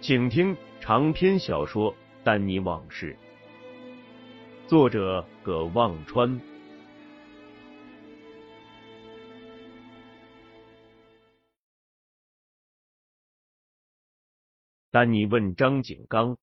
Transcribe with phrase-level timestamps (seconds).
[0.00, 3.16] 请听长篇小说《丹尼往事》，
[4.68, 6.40] 作者葛望川。
[14.92, 16.38] 丹尼问张景刚：“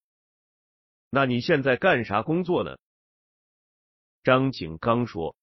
[1.10, 2.78] 那你现在干啥工作呢？”
[4.22, 5.34] 张景刚说：“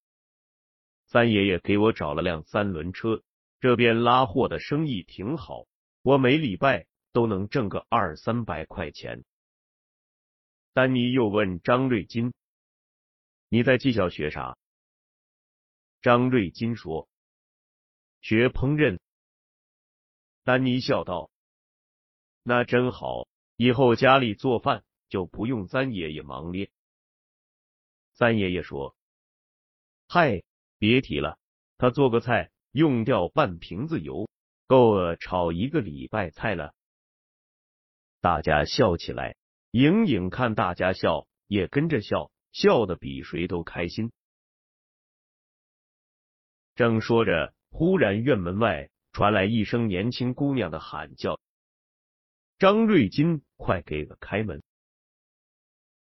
[1.08, 3.22] 三爷爷给我找了辆三轮车，
[3.58, 5.64] 这边拉货的生意挺好，
[6.02, 9.24] 我每礼拜都能挣个二三百块钱。”
[10.74, 12.32] 丹尼又问张瑞金
[13.48, 14.56] ：“你在技校学啥？”
[16.00, 17.08] 张瑞金说
[18.22, 18.98] ：“学烹饪。”
[20.44, 21.30] 丹尼笑道。
[22.42, 26.72] 那真好，以后家里做饭就不用三爷爷忙咧。
[28.14, 28.96] 三爷爷说
[30.08, 30.42] ：“嗨，
[30.78, 31.38] 别提了，
[31.78, 34.28] 他做个菜用掉半瓶子油，
[34.66, 36.74] 够了炒一个礼拜菜了。”
[38.22, 39.34] 大家笑起来，
[39.72, 44.12] 莹莹看大家笑，也跟着笑，笑的比谁都开心。
[46.76, 51.40] 正说着，忽然院门外传来一声年轻姑娘的喊叫。
[52.60, 54.62] 张瑞金，快给我开门！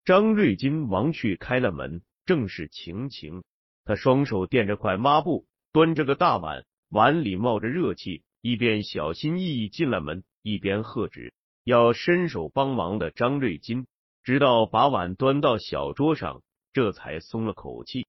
[0.04, 3.46] 张瑞金忙去开了门，正是晴晴。
[3.86, 11.34] 他双手垫着块抹布，端着个大碗，碗里冒着热气，一边小心翼翼进了门，一边喝止
[11.64, 13.88] 要伸手帮忙的张瑞金，
[14.24, 16.42] 直到把碗端到小桌上，
[16.74, 18.08] 这才松了口气。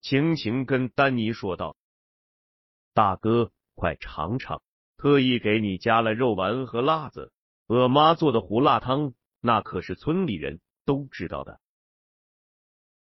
[0.00, 1.76] 晴晴跟丹尼说道
[2.94, 4.62] ：“大哥，快尝尝。”
[4.98, 7.30] 特意给你加了肉丸和辣子，
[7.66, 9.12] 我妈做的胡辣汤，
[9.42, 11.60] 那可是村里人都知道的。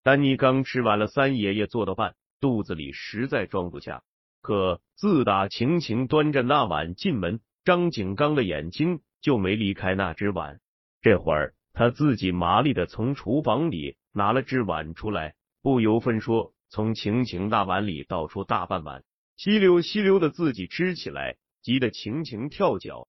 [0.02, 4.02] 丹尼刚吃完了三爷爷做的饭，肚子里实在装不下。
[4.40, 10.60] 可自打晴晴端着那碗进门，张景刚的眼睛就没离开那只碗。
[11.00, 19.04] 这会儿他自己麻利的从厨房里拿了只碗出来，不由分说从晴晴那碗里倒出大半碗，
[19.36, 21.36] 吸溜吸溜的自己吃起来。
[21.62, 23.06] 急得晴晴跳脚。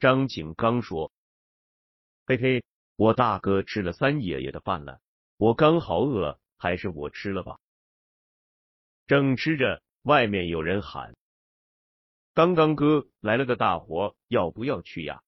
[0.00, 1.12] 张景刚说
[2.24, 2.64] ：“嘿嘿，
[2.96, 5.02] 我大哥吃了三爷爷的饭了，
[5.36, 7.58] 我刚好饿，还是我吃了吧。”
[9.06, 11.14] 正吃着，外面有人喊
[12.34, 15.22] ：“刚刚哥来了个大活，要不要去呀？”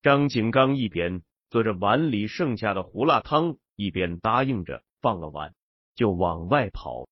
[0.00, 5.54] 张景刚一边做着碗里剩下的胡辣汤，一边答应着，放了碗
[5.94, 7.08] 就往外跑。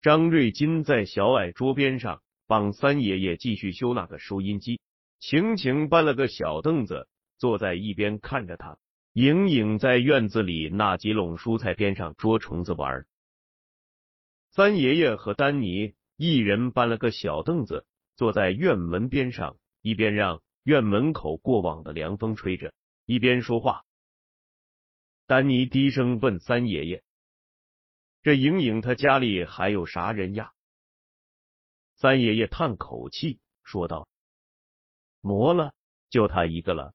[0.00, 4.80] 张瑞金在小矮桌边上帮三爷爷继续修那个收音机，
[5.18, 7.06] 晴晴搬了个小凳子
[7.36, 8.78] 坐在一边看着他，
[9.12, 13.04] 莹莹在院子里那几垄蔬菜边上捉虫子玩。
[14.60, 22.74] 三爷爷和丹尼一人搬了个小凳子坐在院门边上，一边让院门口过往的凉风吹着，
[23.06, 23.86] 一边说话。
[25.26, 27.02] 丹尼低声问三爷爷。
[28.20, 30.52] 这莹莹她家里还有啥人呀？
[31.94, 34.10] 三爷爷叹口气说道
[35.22, 35.72] ：“没了，
[36.10, 36.92] 就他一个了。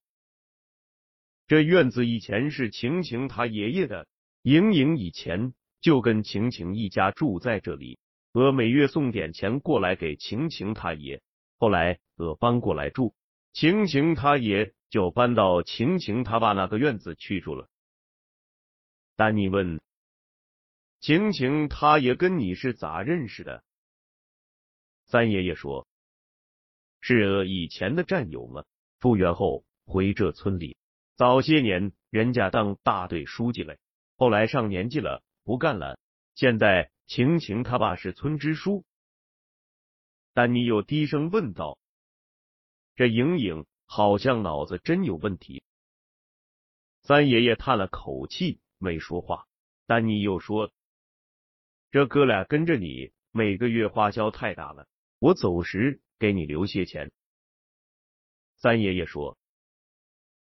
[1.48, 4.08] 这院子以前是晴晴他爷爷的，
[4.44, 8.00] 莹莹以前就跟晴晴一家住在这里，
[8.34, 11.22] 我每月送点钱过来给晴晴他爷。
[11.58, 13.14] 后来我搬过来住，
[13.54, 17.70] 晴晴他爷就搬到晴晴他爸那个院子去住了。”
[19.16, 19.80] 丹尼问。
[21.02, 23.64] 晴晴，他爷跟你是咋认识的？
[25.06, 25.88] 三爷爷说
[27.00, 28.66] ：“是以前的战友嘛。
[29.00, 30.78] 复员后回这村里，
[31.16, 33.78] 早些年人家当大队书记嘞，
[34.18, 35.98] 后来上年纪了不干了。
[36.34, 38.84] 现在晴晴他爸是村支书，
[40.34, 41.78] 丹尼又低声问道
[42.98, 45.64] ：“这莹莹好像脑子真有问题。”
[47.04, 49.48] 三爷爷叹了口气，没说话。
[49.86, 50.74] 丹尼又说
[51.92, 54.88] ：“这哥俩跟着你，每个月花销太大了，
[55.20, 57.12] 我走时给你留些钱。”
[58.58, 59.38] 三爷爷说：“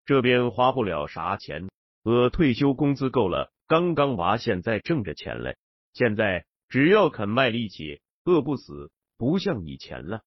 [0.05, 1.69] 这边花不了啥钱，
[2.03, 3.51] 我退休工资够了。
[3.67, 5.55] 刚刚娃现在挣着钱了，
[5.93, 10.23] 现在只要肯卖力气，饿不死，不像以前了。”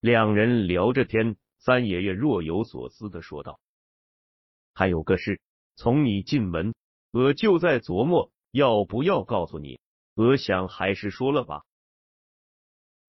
[0.00, 3.58] 两人聊着天，三爷爷若有所思的说道
[4.74, 5.40] ：“还有个事，
[5.76, 6.74] 从你进门，
[7.10, 9.80] 我就在琢磨要不要告诉你。
[10.14, 11.64] 我想还是说了吧。”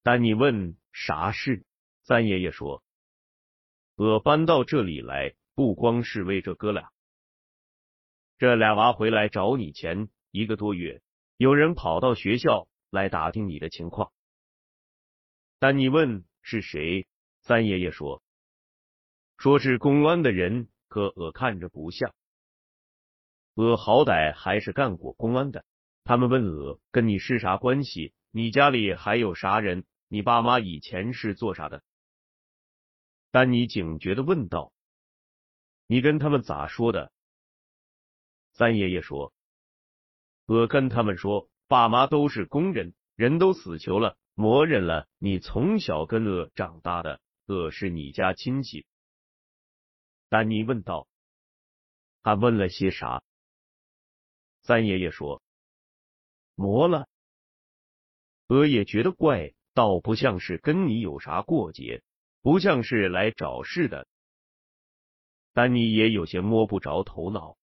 [0.01, 1.65] 但你问啥事？
[2.03, 2.83] 三爷爷说
[3.97, 6.91] ：“我搬到这里来，不光是为这哥俩。
[8.37, 11.01] 这俩娃回来找你前一个多月，
[11.37, 14.11] 有人跑到学校来打听你的情况。
[15.57, 17.07] 但你问是谁？
[17.43, 18.21] 三爷爷说：
[19.37, 22.13] 说是公安的人，可我看着不像。
[23.53, 25.63] 我好歹还是干过公安的。
[26.03, 28.13] 他们问我跟你是啥关系？
[28.31, 29.85] 你家里还有啥人？
[30.09, 31.81] 你爸妈以前是做啥的？”
[33.31, 34.73] 丹尼警觉的问道
[35.87, 37.13] ：“你跟他们咋说的？”
[38.57, 39.33] 三爷爷说
[40.47, 48.85] ：“我跟他们说，爸妈都是工人，人都死球了，磨认了你从小跟我长大的，我是你家亲戚。”
[50.29, 51.09] 丹尼问道
[52.23, 53.23] ：“他问了些啥？”
[54.63, 55.41] 三爷爷说
[56.55, 57.09] ：“磨了。”
[58.47, 62.01] 我也觉得怪，倒不像是跟你有啥过节。
[62.41, 64.07] 不像是来找事的，
[65.51, 67.57] 丹尼也有些摸不着头脑。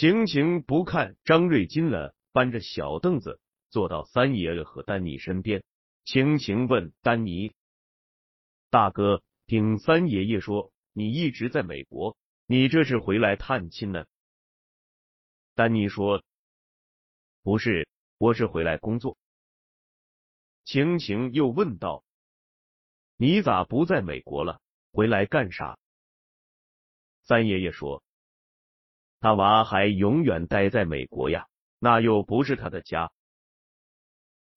[0.00, 3.38] 晴晴不看张瑞金了，搬着小凳子
[3.68, 5.62] 坐到三爷爷和丹尼身边。
[6.06, 7.52] 晴晴问丹尼
[8.72, 12.16] ：“大哥，听三爷爷说你一直在美国，
[12.46, 14.06] 你这是回来探亲呢？”
[15.54, 16.24] 丹尼说
[17.44, 17.86] ：“不是，
[18.16, 19.18] 我是回来工作。”
[20.64, 22.02] 晴晴又问道。
[23.18, 24.62] 你咋不在美国了？
[24.92, 25.78] 回来干啥？
[27.24, 28.02] 三爷爷说
[29.20, 31.46] ：“他娃还永远待在美国呀，
[31.78, 33.12] 那又不是他的家。”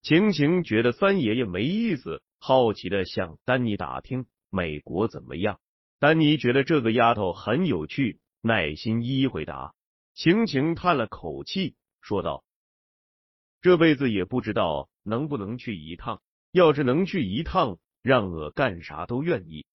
[0.02, 5.60] 晴晴觉得三爷爷没意思，好奇的向丹尼打听美国怎么样。
[6.00, 9.74] 丹尼觉得这个丫头很有趣，耐心一一回答。
[10.14, 12.44] 晴晴叹了口气，说道
[13.62, 16.22] ：“这辈子也不知道能不能去一趟，
[16.52, 19.66] 要是能去一趟。”让我干啥都愿意。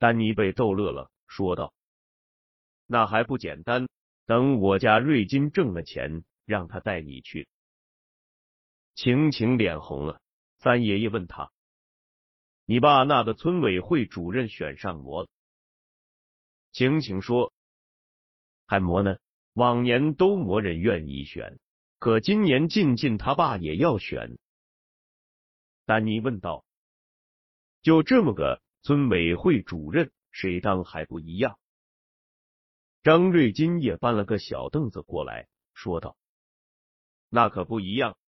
[0.00, 1.72] 丹尼被逗乐了，说道
[2.92, 3.88] ：“那还不简单？
[4.26, 7.46] 等我家瑞金挣了钱，让他带你去。”
[8.96, 10.20] 晴晴脸红了。
[10.58, 11.52] 三爷爷问他
[12.66, 15.28] ：“你爸那个村委会主任选上磨？”
[16.74, 17.52] 晴晴说
[18.66, 19.18] ：“还磨呢，
[19.52, 21.60] 往年都磨人愿意选，
[22.00, 24.36] 可今年进进他爸也要选。”
[25.86, 26.64] 丹尼问道。
[27.82, 31.59] 就这么个村委会主任，谁当还不一样？
[33.02, 36.16] 张瑞金也搬了个小凳子过来，说道
[37.30, 38.18] ：“那可不一样，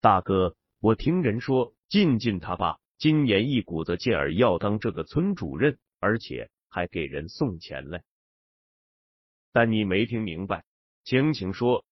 [0.00, 8.02] 大哥，我听人说，进进他爸今年一股子劲儿要当这个村主任，而且还给人送钱嘞。”
[9.52, 10.64] 但你没听明白，
[11.04, 11.84] 晴晴说，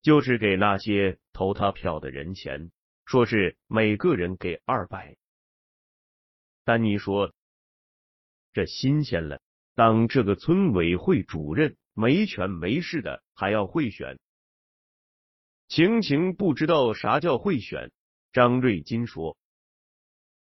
[0.00, 2.72] 就是给那些投他票的人钱。
[3.04, 5.16] 说是每个人给二百。
[6.62, 7.34] 丹尼说
[8.54, 9.42] ：“这新鲜了，
[9.74, 14.18] 当这个村委会主任没权没势的，还要贿选。”
[15.68, 17.92] 晴晴不知道啥叫贿选。
[18.32, 19.36] 张瑞金说：“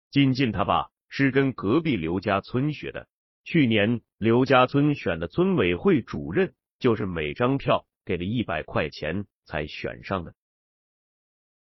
[0.09, 3.07] 金进他爸是跟隔壁刘家村学的，
[3.43, 10.33] 去年刘家村选的村委会主任，就是每张票给了一百块钱才选上的。”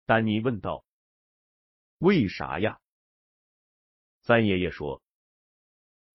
[0.06, 0.84] 丹尼问道
[1.98, 2.78] ：“为啥呀？”
[4.22, 5.02] 三爷爷说：“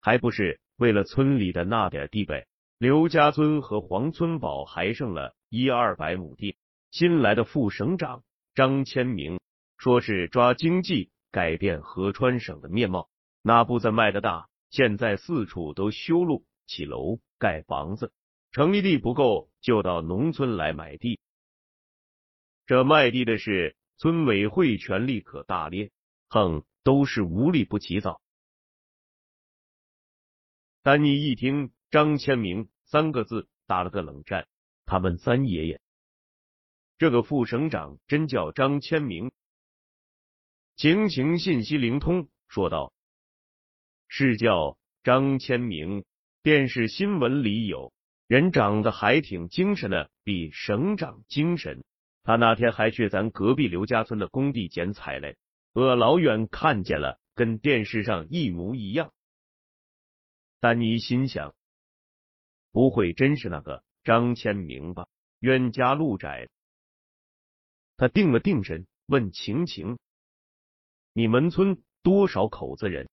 [0.01, 2.47] 还不是为了村里的那点地呗。
[2.77, 6.57] 刘家村和黄村堡还剩了一二百亩地。
[6.91, 8.23] 新来的副省长
[8.55, 9.39] 张千明
[9.77, 13.09] 说是抓经济改变合川省的面貌，
[13.41, 14.47] 那步子迈的大。
[14.69, 18.11] 现在四处都修路、起楼、盖房子，
[18.51, 21.19] 城里地不够，就到农村来买地。
[22.65, 25.91] 这卖地的事。”村委会权力可大咧，
[26.27, 28.19] 哼，都是无利不起早。
[30.83, 34.47] 丹尼一听张千明三个字，打了个冷战。
[34.85, 35.79] 他问三爷爷
[36.99, 39.31] ：“这个副省长真叫张千明。
[40.75, 42.91] 情形信息灵通，说道
[44.09, 46.03] ：“是叫张千明。
[46.41, 47.93] 电视新闻里有
[48.27, 51.85] 人长得还挺精神的，比省长精神。
[52.23, 55.37] 他那天还去咱隔壁刘家村的工地捡彩嘞，
[55.71, 59.13] 我老远看见了，跟电视上一模一样。”
[60.63, 61.53] 丹尼心想
[62.71, 65.09] ：“不会真是那个张千明吧？
[65.39, 66.47] 冤家路窄。”
[67.97, 69.99] 他定了定神，问晴晴。
[71.11, 73.09] 你们村多少口子人？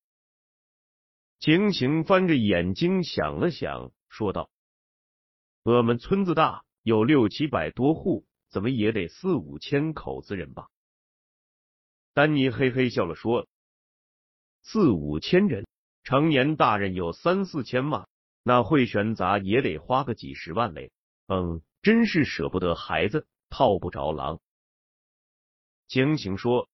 [1.41, 4.49] 晴晴翻着眼睛想了想，说道
[5.65, 10.69] ：“我们村子大，有六七百多户，怎么也得四五千口子人吧？”
[12.15, 13.49] 丹尼嘿嘿笑了，说
[14.63, 15.67] ：“四五千人，
[16.03, 18.09] 成年大人有三四千万，
[18.43, 20.91] 那会选杂也得花个几十万嘞。
[21.27, 24.41] 嗯，真是舍不得孩子，套不着狼。”
[25.89, 26.69] 晴晴说。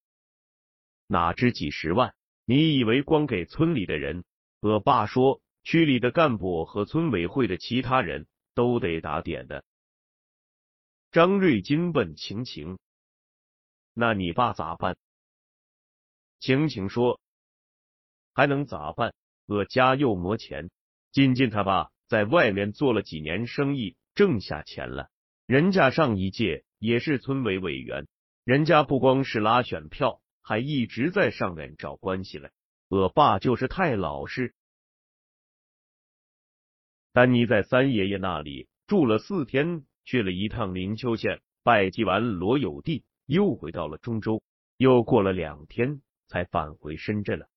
[1.09, 2.14] 哪知几十万？
[2.45, 4.25] 你以为光给村里的人？
[4.59, 9.64] 我爸说，区里的干部和村委会的其他人都得打点的。
[11.12, 12.78] 张瑞金问晴晴
[13.95, 14.97] ：“那你爸咋办？”
[16.40, 17.21] 晴晴说
[18.37, 19.14] ：“还能咋办？
[19.47, 20.69] 我家又没钱。
[21.11, 25.09] 金金他爸在外面做了几年生意，挣下钱了。
[25.47, 28.07] 人家上一届也是村委委员，
[28.45, 32.52] 人家不光是拉选票。”还一直在上面找关系嘞，
[32.88, 34.55] 我爸就是太老实。
[37.12, 44.40] 丹尼在三爷爷那里住了四天，去了一趟灵丘县，拜祭完罗有弟，又回到了中州，
[44.76, 47.49] 又过了两天才返回深圳了。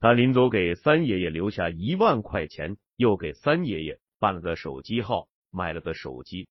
[0.00, 6.48] 他临走给三爷爷留下一万块钱，又给三爷爷办了个手机号，买了个手机。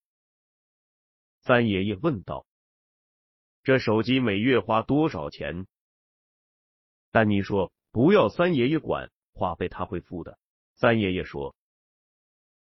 [1.41, 2.45] 三爷爷问道。
[3.63, 5.65] 这手机每月花多少钱？
[7.11, 10.37] 丹尼说：“不要三爷爷管，话费他会付的。”
[10.75, 11.55] 三爷爷说：“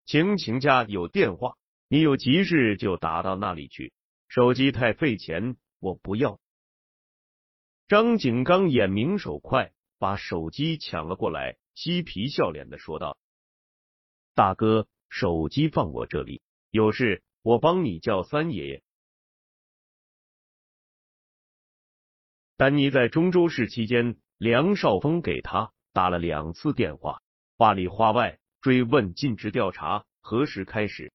[0.05, 1.57] 晴晴家有电话，
[1.87, 3.93] 你有急事就打到那里去。
[4.27, 6.39] 手机太费钱，我不要。”
[7.87, 13.17] 张景刚眼明手快，把手机抢了过来，嬉皮笑脸的说道
[14.33, 16.41] ：“大哥，手机放我这里，
[16.71, 18.83] 有事我帮你叫三爷爷。”
[22.55, 27.21] 丹尼在中州市期间，梁少峰给他打了两次电话，
[27.57, 31.13] 话里话外追问尽职调查何时开始。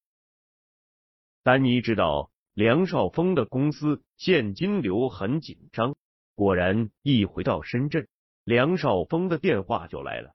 [1.42, 5.96] 丹尼知道梁少峰的公司现金流很紧张，
[6.34, 8.08] 果然一回到深圳，
[8.44, 10.34] 梁少峰的电话就来了。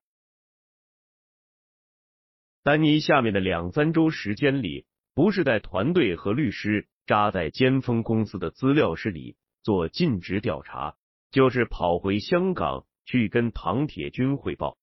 [2.64, 10.96] 丹尼下面的两三周时间里，不是带团队和律师扎在尖峰公司的资料室里做尽职调查。
[11.32, 14.80] 就是跑回香港去跟唐铁军汇报。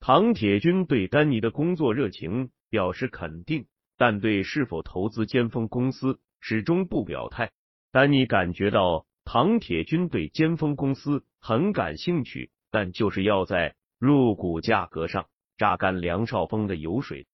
[0.00, 3.66] 唐铁军对丹尼的工作热情表示肯定，
[3.96, 7.52] 但对是否投资尖峰公司始终不表态。
[7.90, 17.26] 丹尼感觉到唐铁军对尖峰公司很感兴趣，但就是要在入股价格上榨干梁少峰的油水。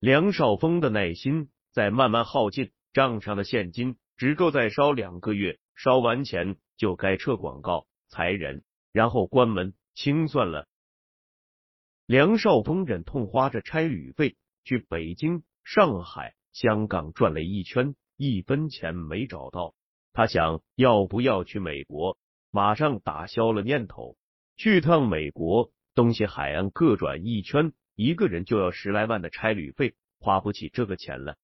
[0.00, 5.60] 梁少峰的耐心在慢慢耗尽，账上的现金只够再烧两个月。
[5.76, 10.66] 烧完钱就该撤广告、裁人，然后关门清算了。
[12.04, 19.76] 梁少峰忍痛花着差旅费去北京、上海、香港转了一圈，一分钱没找到。
[20.18, 22.18] 他想要不要去美国，
[22.50, 24.16] 马上打消了念头。
[24.56, 31.36] 去趟美国，东西海岸各转一圈，一个人就要十来万的差旅费，花不起这个钱了。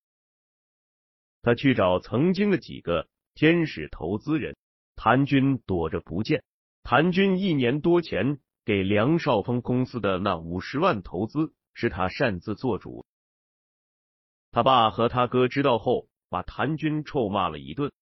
[1.40, 3.06] 他去找曾经的几个。
[3.34, 4.56] 天使投资人
[4.96, 6.42] 谭军躲着不见。
[6.82, 13.06] 谭军一年多前给梁少峰公司的那五十万投资，是他擅自做主。
[14.50, 17.92] 他爸和他哥知道后，把谭军臭骂了一顿。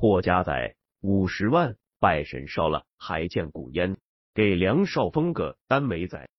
[0.00, 3.96] 霍家仔，五十万拜神烧了，还见古烟，
[4.32, 6.30] 给梁少峰个单没仔。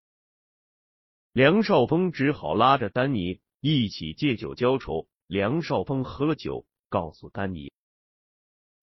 [1.34, 5.10] 梁少峰只好拉着丹尼一起借酒浇愁。
[5.28, 6.66] 梁少峰喝了酒。
[6.88, 7.72] 告诉丹尼，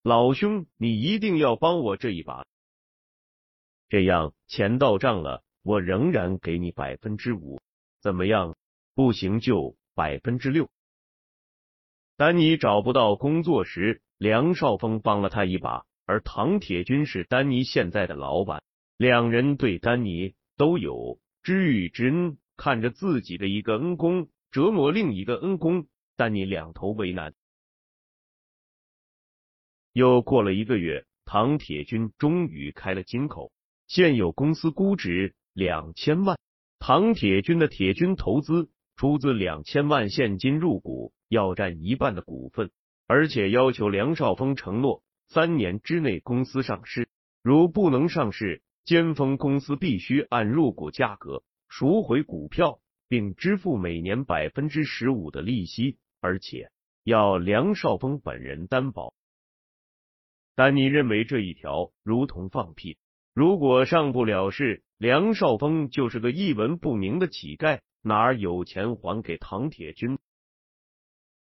[0.02, 2.46] 老兄，你一定要帮我这一把，
[3.88, 7.60] 这样钱到账了，我仍然给你百分之五，
[8.00, 8.54] 怎么样？
[8.94, 10.68] 不行就百分之六。
[12.16, 18.62] 丹尼找不到工作时，梁少峰帮了他一把，而唐铁军是丹尼现在的老板，
[18.96, 25.86] 两人对丹尼都有知遇之恩，看着自己的一个恩公折磨另一个恩公。
[26.16, 27.34] 丹尼两头为难。
[29.92, 33.52] 又过了一个月，唐铁军终于开了金口，
[33.86, 36.38] 现有公司估值两千万，
[36.78, 42.70] 唐铁军的铁军投资出资两千万现金入股，要占一半的股份，
[43.06, 47.08] 而且要求梁少峰承诺三年之内公司上市，
[47.42, 56.70] 如不能上市，尖峰公司必须按入股价格赎回股票，并支付每年百分之十五的利息，而且
[57.04, 59.14] 要梁少峰本人担保。
[60.54, 62.98] 丹尼认为这一条如同放屁，
[63.34, 70.18] 如果上不了市，梁少峰就是个一文不名的乞丐，哪有钱还给唐铁军？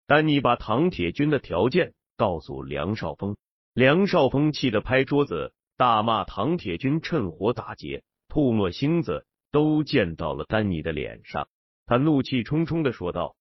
[0.07, 3.37] 丹尼把唐铁军的条件告诉梁少峰，
[3.75, 11.49] 梁少峰气得拍桌子，大骂唐铁军趁火打劫，吐沫星子都溅到了丹尼的脸上。
[11.87, 13.37] 他怒气冲冲的说道：“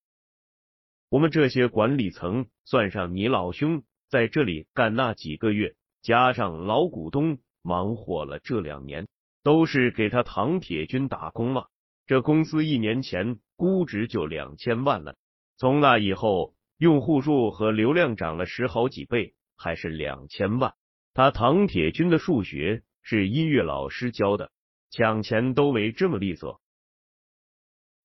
[1.08, 9.08] 我们这些管理层，算上你老兄。”在这里干那几个月，加上老股东忙活了这两年，
[9.42, 11.68] 都是给他唐铁军打工了。
[12.06, 15.16] 这公司一年前估值就两千万了，
[15.56, 20.74] 从那以后，用户数和流量涨了十好几倍，还是两千万。
[21.14, 24.50] 他唐铁军的数学是音乐老师教的，
[24.90, 26.60] 抢钱都没这么利索。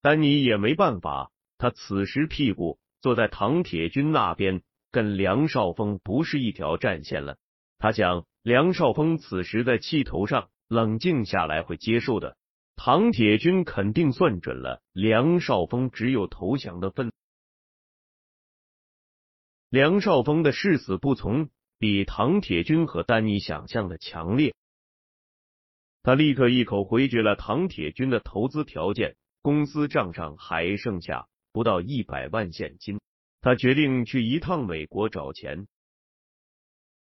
[0.01, 4.61] 丹尼也没办法，他此时屁股坐在唐铁军那边。
[4.93, 7.37] 跟梁少峰不是一条战线了。
[7.77, 12.35] 他想，梁少峰此时在气头上，冷静下来会接受的。
[12.75, 17.13] 唐铁军肯定算准了，梁少峰只有投降的份。
[19.71, 24.53] 梁少峰的誓死不从，比唐铁军和丹尼想象的强烈。
[26.03, 32.99] 他立刻一口回绝了唐铁军的投资条件，公司账上还剩下不到一百万现金。
[33.39, 35.69] 他决定去一趟美国找钱，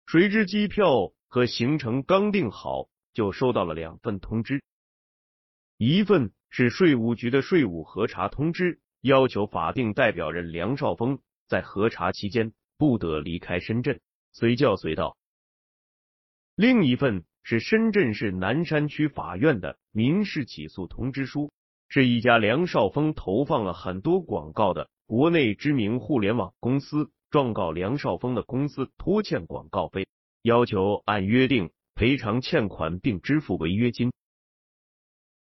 [0.05, 4.63] 谁知机票和行程刚订好，就收到了两份通知。
[5.77, 11.19] 一份是税务局的税务核查通知，要求法定代表人梁少峰
[11.53, 15.15] 在核查期间不得离开深圳，随叫随到；
[16.55, 21.51] 另一份是深圳市南山区法院的民事起诉通知书，
[21.89, 24.89] 是一家梁少峰投放了很多广告的。
[25.05, 30.07] 国内知名互联网公司状告梁少峰的公司拖欠广告费，
[30.41, 34.11] 要求按约定赔偿欠款并支付违约金。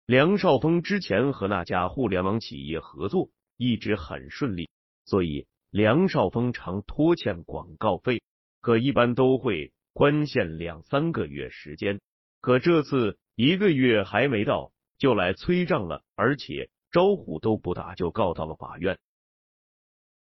[0.07, 4.69] 梁少峰之前和那家互联网企业合作一直很顺利，
[5.05, 8.23] 所以梁少峰常拖欠广告费，
[8.61, 11.99] 可一般都会宽限两三个月时间。
[12.43, 18.99] 可这次一个月还没到，就来催账了，而且招呼都不打就告到了法院。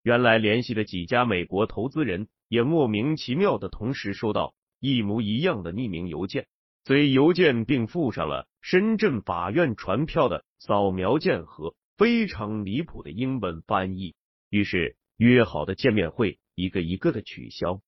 [0.03, 6.45] 原来联系的几家美国投资人也莫名其妙的同时收到一模一样的匿名邮件，
[6.85, 14.13] 随邮件并附上了深圳法院传票的扫描件和非常离谱的英文翻译。
[14.51, 17.81] 于是约好的见面会一个一个的取消，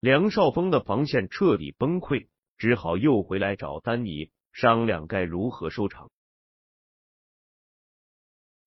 [0.00, 6.10] 梁少峰的防线彻底崩溃，只好又回来找丹尼商量该如何收场。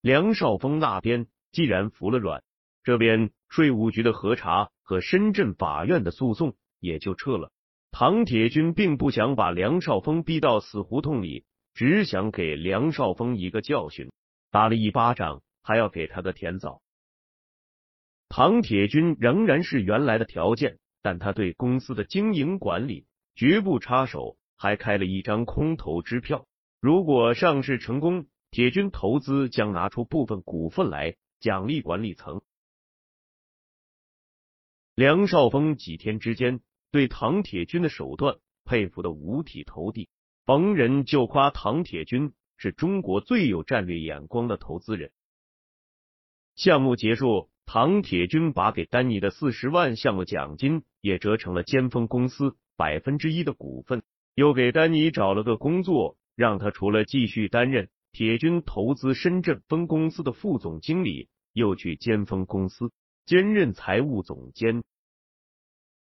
[0.02, 1.28] 梁少峰那边。
[1.52, 2.44] 既然服了软，
[2.84, 7.52] 这边税务局的核查和深圳法院的诉讼也就撤了。
[7.90, 14.12] 唐铁军并不想把梁少峰逼到死胡同里，只想给梁少峰一个教训，
[14.52, 16.84] 打了一巴掌还要给他个甜枣。
[18.30, 26.46] 唐铁军仍然是原来的条件，但他对公司的经营管理绝不插手，还开了一张空头支票。
[26.80, 31.18] 如果上市成功，铁军投资将拿出部分股份来。
[31.40, 32.42] 奖励管理层，
[34.94, 36.60] 梁少峰几天之间
[36.92, 40.10] 对唐铁军的手段佩服的五体投地，
[40.44, 45.14] 逢人就夸唐铁军是中国最有战略眼光的投资人。
[46.56, 54.02] 项目结束，唐铁军把给丹尼的四十万项目奖金也折成了尖峰公司百分之一的股份，
[54.34, 57.88] 又给丹尼找了个工作，让他除了继续担任。
[58.12, 62.92] 铁军投资深圳分公司的副总经理，又去尖峰公司
[63.28, 64.84] 兼任财务总监。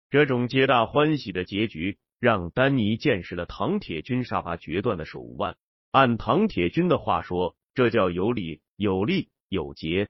[0.09, 5.57] 这种皆大欢喜的结局，让丹尼见识了唐铁军杀伐决断的手腕。
[5.91, 10.07] 按唐铁军的话说，这叫有理有利有节。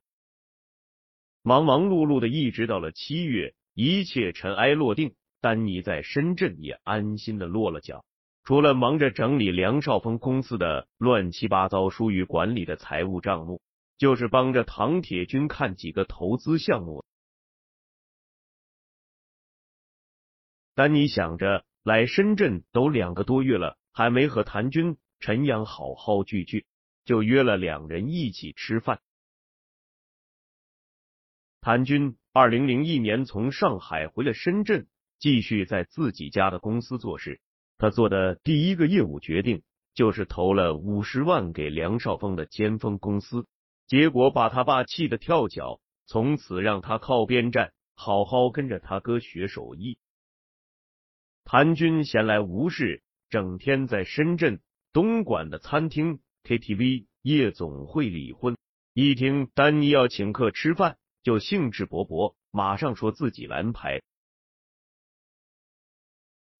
[1.43, 8.05] 忙忙碌碌的，一直到了七月，一切尘埃落定，丹尼在深圳也安心的落了脚。
[8.43, 13.61] 除了忙着整理梁少峰公司的乱七八糟、疏于管理的财务账目，
[13.97, 17.03] 就是帮着唐铁军看几个投资项目。
[20.75, 26.65] 丹尼想着，来深圳都两个多月了，还没和谭军、陈阳好好聚聚，
[27.03, 29.01] 就约了两人一起吃饭。
[31.61, 34.87] 谭军二零零一年从上海回了深圳，
[35.19, 37.39] 继续在自己家的公司做事。
[37.77, 39.61] 他做的第一个业务决定，
[39.93, 43.45] 就是投了五十万给梁少峰的尖峰公司，
[43.85, 49.99] 结果把他爸气得跳脚，从此让他靠边站，好好跟着他哥学手艺。
[51.43, 54.61] 谭军闲来无事，整天在深圳
[54.93, 58.57] 东莞的餐厅、KTV、夜总会里混。
[58.95, 64.01] 一听丹尼要请客吃饭，就兴致勃勃，马上说自己蓝牌。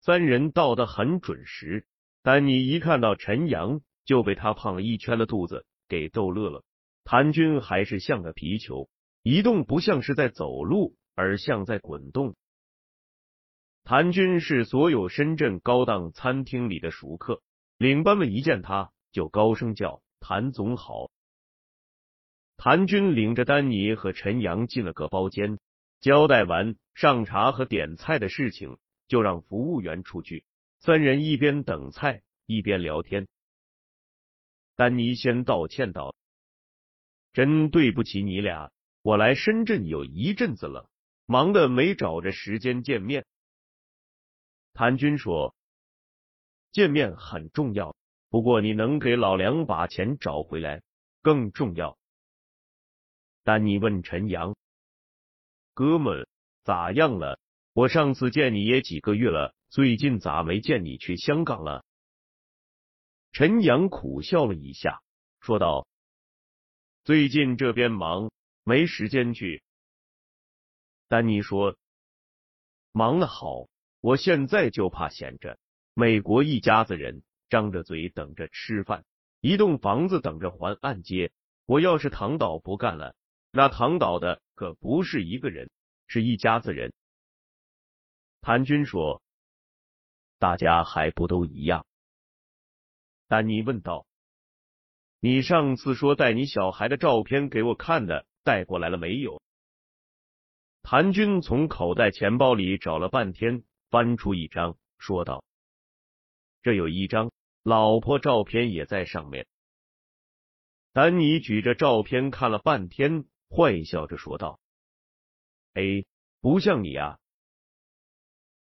[0.01, 1.85] 三人到的很准时，
[2.23, 6.63] 丹尼一看到陈阳，就被他胖了一圈的肚子给逗乐了。
[7.03, 8.89] 谭军还是像个皮球，
[9.23, 12.35] 一动不像是在走路，而像在滚动。
[13.83, 17.41] 谭军是所有深圳高档餐厅里的熟客，
[17.77, 21.09] 领班们一见他就高声叫谭总好。
[22.63, 25.57] 谭军领着丹尼和陈阳进了个包间，
[25.99, 30.45] 交代完上茶和点菜的事情，就让服务员出去。
[30.77, 33.27] 三人一边等菜一边聊天。
[34.75, 36.13] 丹尼先道歉道
[37.33, 38.71] ：“真对不起你俩，
[39.01, 40.87] 我来深圳有一阵子了，
[41.25, 43.25] 忙的没找着时间见面。”
[44.73, 45.55] 谭军说
[46.71, 47.95] ：“见面很重要，
[48.29, 50.83] 不过你能给老梁把钱找回来
[51.23, 51.97] 更重要。”
[53.43, 54.55] 丹尼问陈阳
[55.73, 56.27] ：“哥们，
[56.63, 57.39] 咋样了？
[57.73, 61.83] 我上次见你也几个月了，最近咋没见你去香港了？”
[63.33, 65.01] 陈阳苦笑了一下，
[65.39, 65.87] 说道
[67.03, 68.31] ：“最近这边忙，
[68.63, 69.63] 没时间去。”
[71.07, 71.77] 丹尼说
[72.91, 73.67] ：“忙的好。”
[74.01, 75.59] 我现在就怕闲着，
[75.93, 79.05] 美国一家子人张着嘴等着吃饭，
[79.41, 81.31] 一栋房子等着还按揭。
[81.67, 83.15] 我要是躺倒不干了，
[83.51, 85.69] 那躺倒的可不是一个人，
[86.07, 86.93] 是一家子人。
[88.41, 89.21] 谭军说
[90.39, 91.85] ：“大家还不都一样？”
[93.27, 94.05] 丹尼问道
[95.19, 99.41] ：“你上次说带你小孩的照片给我看的，带过来了没有？”
[100.83, 103.63] 谭军从口袋钱包里找了半天。
[103.91, 105.43] 翻出一张，说道
[106.63, 107.29] ：“这有一张
[107.61, 109.47] 老婆照片也在上面。”
[110.93, 114.61] 丹尼举着照片看了半天，坏笑着说道
[115.75, 116.05] ：“哎，
[116.39, 117.19] 不像你啊！”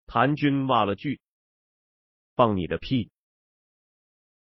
[0.07, 1.21] 谭军骂了句
[2.35, 3.13] ：“放你的屁！”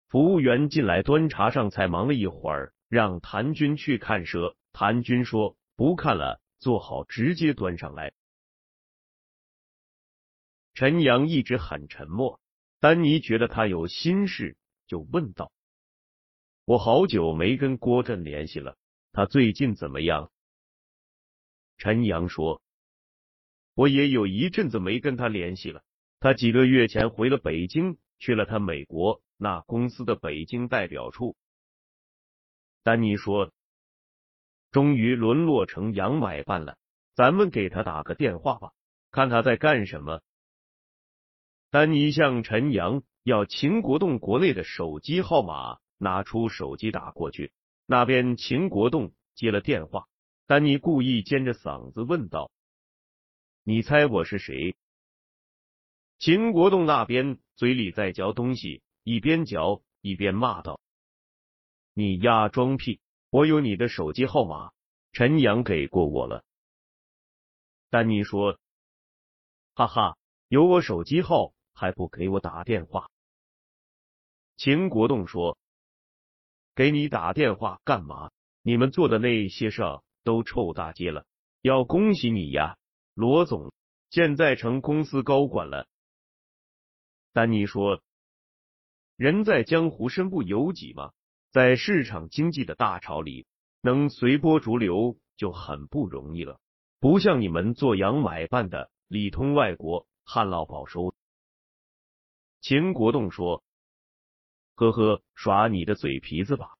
[0.09, 4.55] 服务员进来端茶上菜，忙了一会儿，让谭军去看蛇。
[4.73, 8.13] 谭军说：“不看了，做好直接端上来。”
[10.75, 12.39] 陈阳一直很沉默，
[12.81, 15.51] 丹尼觉得他有心事，就问道
[16.67, 18.77] ：“我好久没跟郭振联系了，
[19.13, 20.31] 他最近怎么样？”
[21.77, 22.63] 陈阳说
[23.75, 25.83] ：“我也有一阵子没跟他联系了，
[26.21, 31.37] 他几个月前回了北京，去了他美国那公司的北京代表处。”
[32.83, 33.53] 丹尼说
[34.71, 36.77] ：“终于沦落成洋买办了，
[37.15, 38.73] 咱们给他打个电话吧，
[39.11, 40.21] 看他在干什么。”
[41.71, 47.53] 丹尼向陈阳要秦国栋国内的手机号码，拿出手机打过去。
[47.87, 50.07] 那边秦国栋接了电话，
[50.47, 52.51] 丹尼故意尖着嗓子问道
[53.65, 54.77] ：“你猜我是谁？”
[56.21, 60.81] 秦国栋那边嘴里在嚼东西，一边嚼一边骂道
[61.95, 63.01] ：“你丫装屁！
[63.31, 64.73] 我有你的手机号码，
[65.13, 66.45] 陈阳给过我了。”
[67.89, 68.59] 丹尼说
[69.75, 73.11] ：“哈哈，有我手机号。”还不给我打电话？
[74.57, 75.59] 秦国栋说
[76.77, 78.31] ：“给你打电话干嘛？
[78.63, 79.83] 你们做的那些事
[80.25, 81.25] 都臭大街了。
[81.61, 82.77] 要恭喜你呀，
[83.15, 83.73] 罗总，
[84.11, 85.87] 现在成公司高管了。”
[87.33, 88.03] 丹尼说
[89.17, 91.13] ：“人在江湖，身不由己嘛。
[91.51, 93.47] 在市场经济的大潮里，
[93.81, 96.59] 能随波逐流就很不容易了。
[96.99, 101.15] 不像你们做洋买办的，里通外国，旱涝保收。”
[102.61, 103.63] 秦国栋说
[104.75, 106.75] ：“呵呵，耍你的嘴皮子吧。”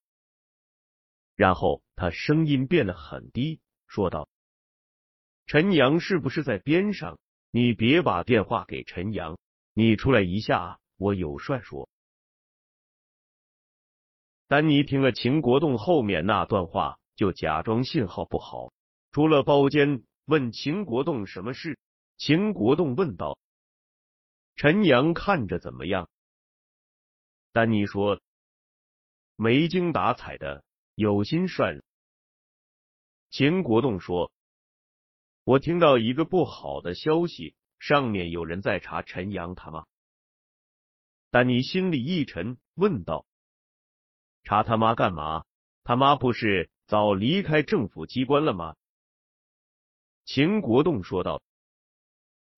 [1.35, 4.29] 然后他声音变得很低，说道
[5.47, 7.19] ：“陈阳是不是在边上？
[7.51, 9.39] 你别把电话给陈阳，
[9.73, 11.89] 你出来一下，我有话说。”
[14.47, 18.73] 丹尼听了秦国栋后面那段话，就假装信号不好，
[19.11, 21.79] 出了包间，问秦国栋什么事。
[22.17, 23.39] 秦国栋问道
[24.55, 26.09] ：“陈阳看着怎么样？”
[27.53, 28.21] 丹尼说
[29.37, 30.63] ：“没精打采的，
[30.95, 31.83] 有心善。”
[33.31, 34.33] 秦国栋说
[35.45, 39.87] ：“我听到一个不好的消息，上面有人在查陈阳他妈。”
[41.31, 43.27] 丹尼心里一沉，问道
[44.45, 45.45] ：“查他妈干嘛？
[45.83, 48.77] 他妈不是早离开政府机关了吗？”
[50.25, 51.43] 秦国栋说道。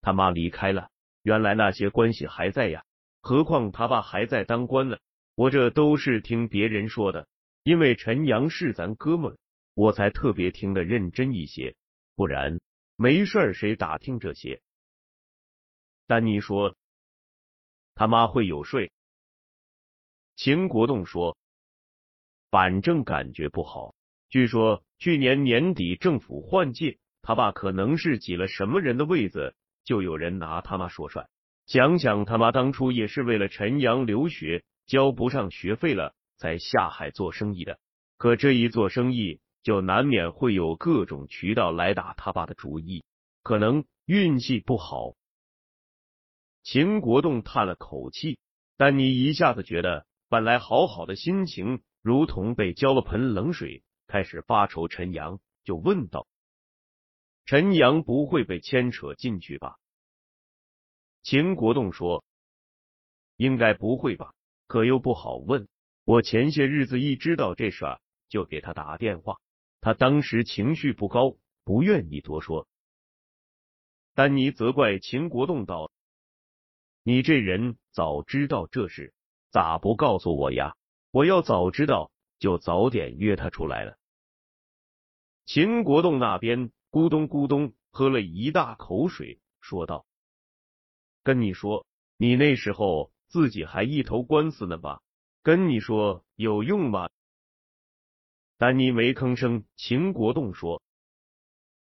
[0.02, 0.90] 他妈离开了，
[1.22, 2.84] 原来那些关系还在呀。
[3.20, 4.98] 何况他爸还在当官呢。
[5.34, 7.26] 我这都是听别人说的，
[7.66, 9.36] 因为陈阳是咱哥们，
[9.74, 11.74] 我才特别听得认真一些。
[12.14, 12.60] 不然
[12.94, 14.62] 没事谁打听这些？
[16.06, 16.76] 丹尼说，
[17.96, 18.92] 他妈会有睡。
[20.36, 21.36] 秦国栋说，
[22.52, 23.96] 反正感觉不好。
[24.28, 29.56] 据说去年年底政府换届，他爸可能是挤了什么人的位子。
[29.82, 31.28] 就有人拿他妈说帅，
[31.66, 37.78] 想想他妈当初也是为了陈阳留学交不上学费了，在下海做生意的。
[38.16, 43.04] 可这一做生意，就难免会有各种渠道来打他爸的主意，
[43.42, 45.14] 可能运气不好。
[46.62, 48.38] 秦国栋叹了口气，
[48.76, 54.88] 但你一下子觉得本来好好的心情，如同被浇了盆冷水，开始发愁。
[54.88, 56.26] 陈阳就问道。
[57.44, 59.76] 陈阳不会被牵扯进去吧？
[61.22, 62.24] 秦国栋说
[63.36, 64.32] ：“应该不会吧，
[64.66, 65.68] 可又不好问。
[66.06, 67.84] 我前些日子一知道这事，
[68.28, 69.40] 就给他打电话，
[69.80, 72.68] 他当时情绪不高，不愿意多说。”
[74.14, 75.90] 丹尼责怪秦国栋道
[77.02, 79.12] ：“你这人早知道这事，
[79.50, 80.76] 咋不告诉我呀？
[81.10, 83.98] 我要早知道，就早点约他出来了。”
[85.44, 86.70] 秦国栋那边。
[86.88, 90.06] 咕咚咕咚，喝了一大口水，说道
[91.22, 91.84] ：“跟你说，
[92.16, 95.02] 你那时候自己还一头官司呢吧？
[95.46, 97.08] 跟你说有用吗？”
[98.58, 99.62] 丹尼没吭声。
[99.76, 100.82] 秦国栋说：“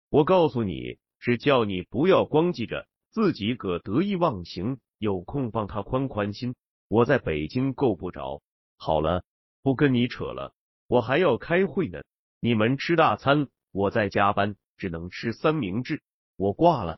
[0.10, 6.56] 我告诉你是叫你不要光记着自己个得意忘形，有空帮他宽宽心。
[6.88, 8.41] 我在北京够不着。
[8.78, 9.24] 好了，
[9.62, 10.56] 不跟你扯了，
[10.88, 12.02] 我还要开会呢。
[12.39, 16.02] 你们吃大餐，我在加班。”只能吃三明治，
[16.36, 16.97] 我挂了。